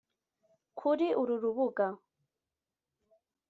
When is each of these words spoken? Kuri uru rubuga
Kuri 0.79 1.05
uru 1.21 1.35
rubuga 1.43 1.85